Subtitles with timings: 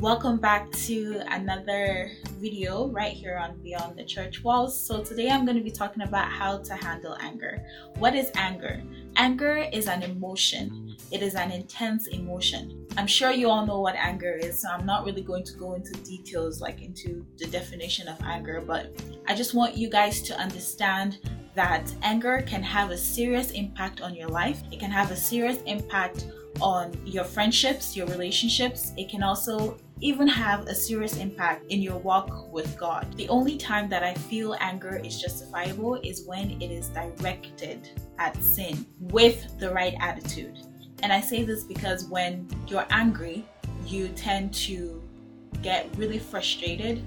[0.00, 4.80] Welcome back to another video right here on Beyond the Church Walls.
[4.80, 7.66] So, today I'm going to be talking about how to handle anger.
[7.96, 8.80] What is anger?
[9.16, 12.86] Anger is an emotion, it is an intense emotion.
[12.96, 15.74] I'm sure you all know what anger is, so I'm not really going to go
[15.74, 18.94] into details like into the definition of anger, but
[19.26, 21.18] I just want you guys to understand
[21.56, 24.62] that anger can have a serious impact on your life.
[24.70, 26.28] It can have a serious impact
[26.60, 28.92] on your friendships, your relationships.
[28.96, 33.12] It can also even have a serious impact in your walk with God.
[33.16, 38.40] The only time that I feel anger is justifiable is when it is directed at
[38.42, 40.58] sin with the right attitude.
[41.02, 43.44] And I say this because when you're angry,
[43.86, 45.02] you tend to
[45.62, 47.02] get really frustrated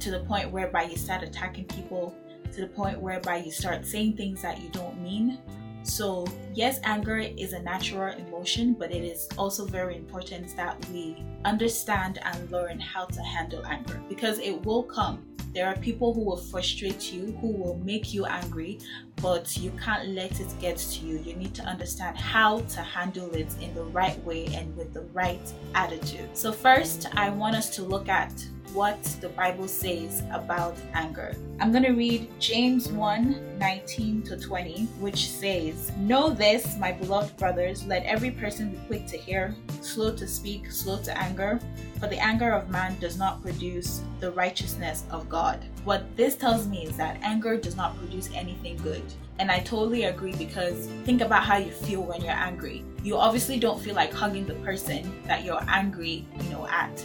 [0.00, 2.14] to the point whereby you start attacking people,
[2.52, 5.38] to the point whereby you start saying things that you don't mean
[5.84, 11.22] so, yes, anger is a natural emotion, but it is also very important that we
[11.44, 15.22] understand and learn how to handle anger because it will come.
[15.52, 18.80] There are people who will frustrate you, who will make you angry,
[19.22, 21.18] but you can't let it get to you.
[21.18, 25.02] You need to understand how to handle it in the right way and with the
[25.12, 26.30] right attitude.
[26.32, 28.32] So, first, I want us to look at
[28.74, 31.34] what the Bible says about anger.
[31.60, 37.36] I'm going to read James 1 19 to 20, which says, Know this, my beloved
[37.36, 41.60] brothers, let every person be quick to hear, slow to speak, slow to anger,
[42.00, 45.64] for the anger of man does not produce the righteousness of God.
[45.84, 49.04] What this tells me is that anger does not produce anything good.
[49.38, 52.84] And I totally agree because think about how you feel when you're angry.
[53.02, 57.04] You obviously don't feel like hugging the person that you're angry, you know, at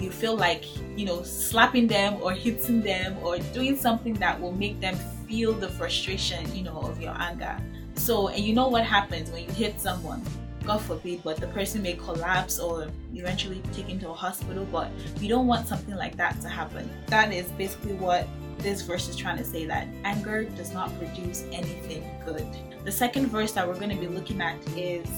[0.00, 0.64] you feel like,
[0.96, 5.52] you know, slapping them or hitting them or doing something that will make them feel
[5.52, 7.56] the frustration, you know, of your anger.
[7.94, 10.22] So, and you know what happens when you hit someone?
[10.64, 14.66] God forbid, but the person may collapse or eventually taken to a hospital.
[14.70, 14.90] But
[15.20, 16.90] we don't want something like that to happen.
[17.06, 18.26] That is basically what
[18.58, 22.46] this verse is trying to say that anger does not produce anything good.
[22.84, 25.08] The second verse that we're going to be looking at is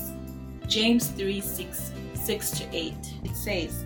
[0.67, 2.95] James 3 6, 6 to 8.
[3.25, 3.85] It says,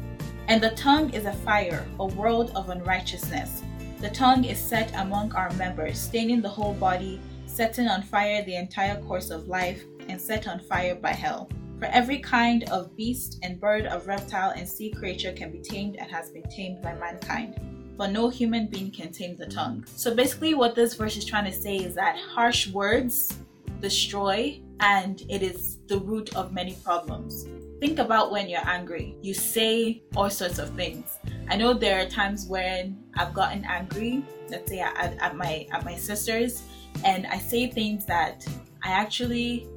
[0.48, 3.62] and the tongue is a fire, a world of unrighteousness.
[4.00, 8.56] The tongue is set among our members, staining the whole body, setting on fire the
[8.56, 11.48] entire course of life, and set on fire by hell.
[11.78, 15.96] For every kind of beast and bird, of reptile and sea creature can be tamed
[15.96, 17.60] and has been tamed by mankind.
[17.96, 19.84] But no human being can tame the tongue.
[19.96, 23.36] So basically, what this verse is trying to say is that harsh words
[23.80, 27.46] destroy, and it is the root of many problems.
[27.80, 29.16] Think about when you're angry.
[29.20, 31.18] You say all sorts of things.
[31.48, 35.84] I know there are times when I've gotten angry, let's say at, at my at
[35.84, 36.62] my sister's,
[37.04, 38.46] and I say things that
[38.82, 39.68] I actually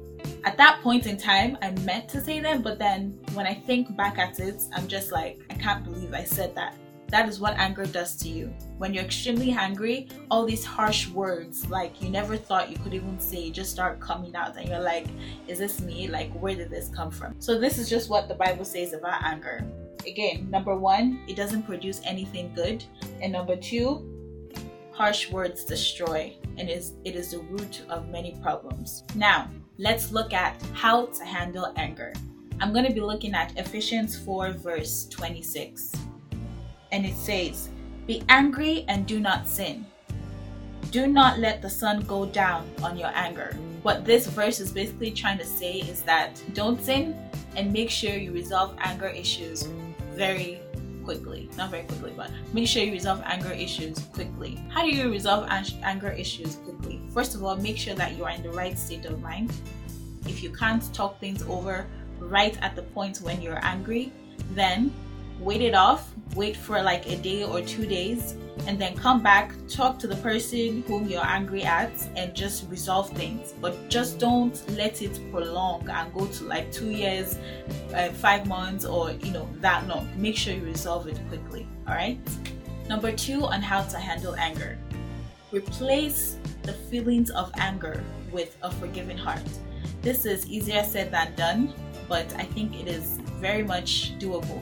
[0.44, 3.94] at that point in time I meant to say them, but then when I think
[3.96, 6.74] back at it, I'm just like, I can't believe I said that.
[7.10, 8.54] That is what anger does to you.
[8.78, 13.18] When you're extremely angry, all these harsh words, like you never thought you could even
[13.18, 15.06] say, just start coming out, and you're like,
[15.48, 16.06] is this me?
[16.06, 17.34] Like, where did this come from?
[17.40, 19.66] So, this is just what the Bible says about anger.
[20.06, 22.84] Again, number one, it doesn't produce anything good.
[23.20, 24.06] And number two,
[24.92, 29.04] harsh words destroy and is it is the root of many problems.
[29.14, 32.12] Now, let's look at how to handle anger.
[32.60, 35.92] I'm going to be looking at Ephesians 4 verse 26
[36.92, 37.68] and it says,
[38.06, 39.86] Be angry and do not sin.
[40.90, 43.56] Do not let the sun go down on your anger.
[43.82, 47.16] What this verse is basically trying to say is that don't sin
[47.56, 49.68] and make sure you resolve anger issues
[50.12, 50.60] very
[51.04, 51.48] quickly.
[51.56, 54.60] Not very quickly, but make sure you resolve anger issues quickly.
[54.68, 57.00] How do you resolve anger issues quickly?
[57.12, 59.52] First of all, make sure that you are in the right state of mind.
[60.26, 61.86] If you can't talk things over
[62.18, 64.12] right at the point when you're angry,
[64.52, 64.92] then
[65.40, 68.36] wait it off, wait for like a day or two days,
[68.66, 73.10] and then come back, talk to the person whom you're angry at, and just resolve
[73.10, 73.54] things.
[73.60, 77.38] But just don't let it prolong and go to like two years,
[77.94, 80.08] uh, five months, or you know, that long.
[80.16, 81.66] Make sure you resolve it quickly.
[81.88, 82.18] All right.
[82.88, 84.78] Number two on how to handle anger
[85.52, 89.42] replace the feelings of anger with a forgiving heart.
[90.02, 91.74] This is easier said than done,
[92.08, 94.60] but I think it is very much doable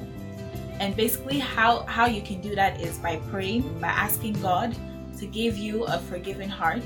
[0.81, 4.75] and basically how how you can do that is by praying by asking god
[5.19, 6.85] to give you a forgiving heart.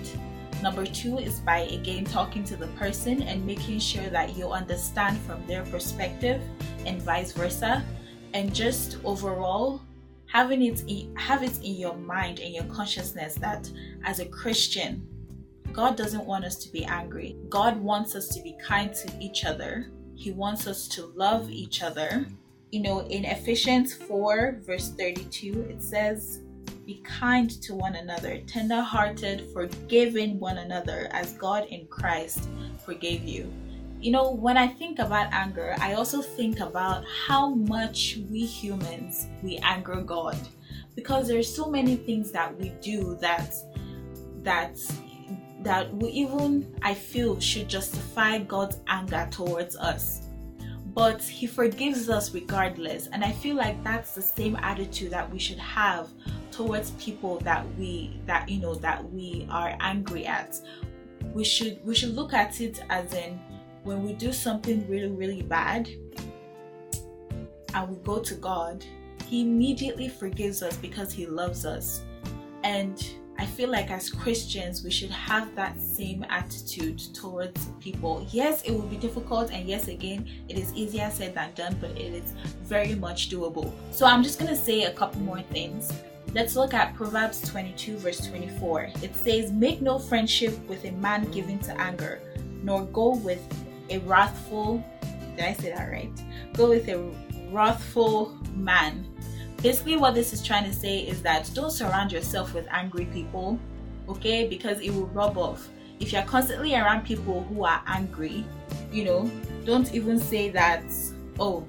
[0.63, 5.19] Number two is by again talking to the person and making sure that you understand
[5.21, 6.41] from their perspective
[6.87, 7.85] and vice versa.
[8.33, 9.83] And just overall
[10.27, 10.83] having it
[11.19, 13.71] have it in your mind and your consciousness that
[14.05, 15.07] as a christian
[15.75, 17.37] god doesn't want us to be angry.
[17.49, 19.91] God wants us to be kind to each other.
[20.15, 22.27] He wants us to love each other
[22.73, 26.41] you know, in Ephesians 4, verse 32, it says,
[26.87, 32.49] Be kind to one another, tender hearted, forgiving one another as God in Christ
[32.85, 33.53] forgave you.
[34.01, 39.27] You know, when I think about anger, I also think about how much we humans
[39.43, 40.37] we anger God
[40.97, 43.55] because there's so many things that we do that
[44.43, 44.77] that
[45.61, 50.23] that we even I feel should justify God's anger towards us.
[50.95, 53.09] But he forgives us regardless.
[53.13, 56.11] And I feel like that's the same attitude that we should have
[56.51, 60.61] towards people that we that you know that we are angry at.
[61.33, 63.41] We should we should look at it as in
[63.85, 65.89] when we do something really, really bad
[67.75, 68.85] and we go to God,
[69.27, 72.03] He immediately forgives us because He loves us.
[72.65, 73.05] And
[73.43, 78.25] I feel like as Christians, we should have that same attitude towards people.
[78.31, 81.91] Yes, it will be difficult, and yes, again, it is easier said than done, but
[81.91, 83.73] it is very much doable.
[83.91, 85.93] So, I'm just gonna say a couple more things.
[86.33, 88.91] Let's look at Proverbs 22, verse 24.
[89.03, 92.21] It says, Make no friendship with a man given to anger,
[92.63, 93.43] nor go with
[93.91, 94.85] a wrathful,
[95.35, 96.13] did I say that right?
[96.55, 97.11] Go with a
[97.51, 99.05] wrathful man
[99.63, 103.59] basically what this is trying to say is that don't surround yourself with angry people
[104.09, 104.49] okay?
[104.49, 105.69] Because it will rub off.
[106.01, 108.45] If you're constantly around people who are angry
[108.93, 109.31] you know
[109.65, 110.85] don't even say that
[111.39, 111.67] oh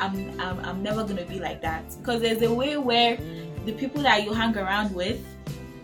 [0.00, 1.84] i'm i'm, I'm never gonna be like that.
[1.98, 3.18] Because there's a way where
[3.64, 5.24] the people that you hang around with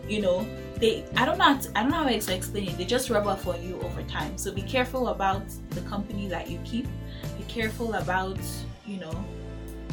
[0.07, 0.45] you know
[0.77, 2.77] they i don't know to, i don't know how to explain it.
[2.77, 4.37] They just rub off on you over time.
[4.37, 6.87] So be careful about the company that you keep.
[7.37, 8.39] Be careful about
[8.85, 9.25] you know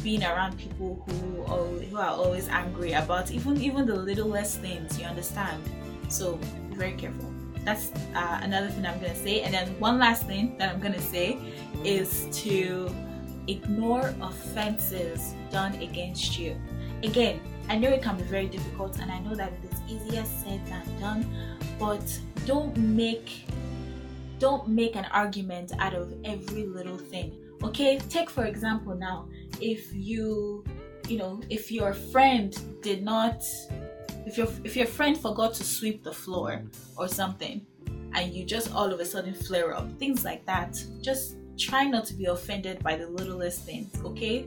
[0.03, 4.99] being around people who are, who are always angry about even even the littlest things
[4.99, 5.63] you understand?
[6.09, 6.35] So
[6.69, 7.31] be very careful.
[7.63, 9.41] That's uh, another thing i'm gonna say.
[9.41, 11.37] And then one last thing that i'm gonna say
[11.83, 12.93] is to
[13.47, 16.59] ignore offenses done against you.
[17.03, 17.39] Again
[17.69, 20.65] i know it can be very difficult and i know that it is easier said
[20.67, 21.25] than done
[21.79, 23.45] but don't make
[24.39, 27.31] don't make an argument out of every little thing
[27.63, 29.27] okay take for example now
[29.61, 30.63] if you
[31.07, 33.43] you know if your friend did not
[34.25, 36.61] if your if your friend forgot to sweep the floor
[36.97, 37.65] or something
[38.13, 42.05] and you just all of a sudden flare up things like that just try not
[42.05, 44.45] to be offended by the littlest things okay?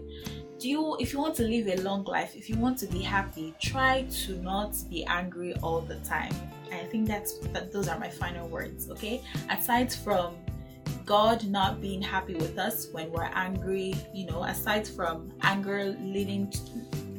[0.59, 3.01] Do you if you want to live a long life if you want to be
[3.01, 6.33] happy try to not be angry all the time.
[6.73, 9.23] I think that's that those are my final words okay?
[9.51, 10.35] Aside from
[11.07, 16.53] God not being happy with us when we're angry, you know, aside from anger leading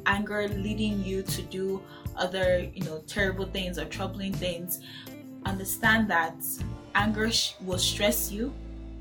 [0.06, 1.81] anger leading you to do
[2.18, 4.81] other, you know, terrible things or troubling things,
[5.45, 6.36] understand that
[6.95, 7.31] anger
[7.62, 8.54] will stress you.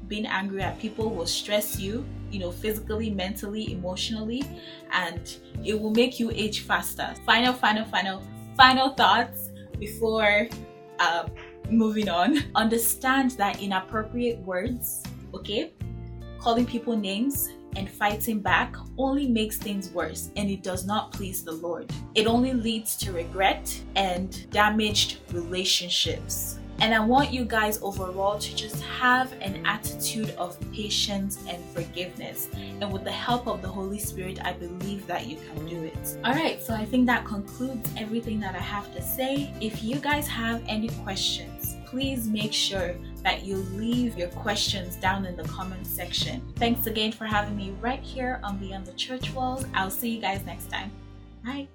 [0.06, 4.44] Being angry at people will stress you, you know, physically, mentally, emotionally,
[4.92, 7.12] and it will make you age faster.
[7.24, 8.22] Final, final, final,
[8.56, 9.50] final thoughts
[9.80, 10.48] before
[11.00, 11.26] uh,
[11.70, 15.02] moving on, understand that inappropriate words,
[15.34, 15.72] okay,
[16.38, 21.44] calling people names and fighting back only makes things worse and it does not please
[21.44, 21.92] the Lord.
[22.14, 26.58] It only leads to regret and damaged relationships.
[26.78, 32.50] And I want you guys overall to just have an attitude of patience and forgiveness.
[32.54, 36.18] And with the help of the Holy Spirit, I believe that you can do it.
[36.22, 39.54] All right, so I think that concludes everything that I have to say.
[39.60, 41.55] If you guys have any questions,
[41.96, 46.42] please make sure that you leave your questions down in the comment section.
[46.56, 49.64] Thanks again for having me right here on Beyond the Church Walls.
[49.72, 50.92] I'll see you guys next time.
[51.42, 51.68] Bye.